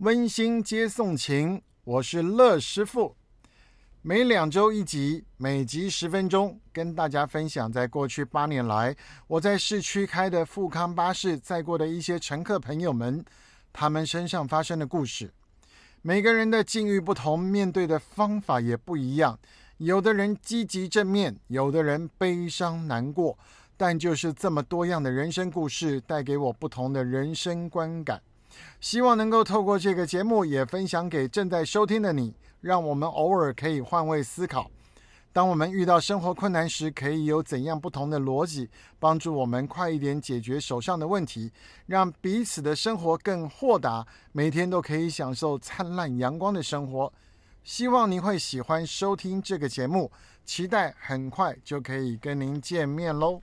[0.00, 3.14] 温馨接送情，我是乐师傅。
[4.00, 13.22] 每两周一集，每集十分钟，跟大家分享在过去八年来我在市区开的富康巴士载过的一些乘客朋友们，
[13.74, 15.30] 他们身上发生的故事。
[16.00, 19.38] 每个人的境遇不同，面对的方法也不一样。
[19.76, 23.38] 有的人积极正面，有的人悲伤难过，
[23.76, 28.22] 但就是这么多样的人生故事，带给我不同的人生观感。
[28.80, 34.70] 希望能够透过这个节目，也分享给正在收听的你，让我们偶尔可以换位思考。
[35.32, 41.52] 当我们遇到生活困难时，可以有怎样不同的逻辑，帮助我们快一点解决手上的问题，
[41.86, 47.12] 让彼此的生活更豁达，每天都可以享受灿烂阳光的生活。
[47.62, 50.10] 希望您会喜欢收听这个节目，
[50.44, 53.40] 期待很快就可以跟您见面喽。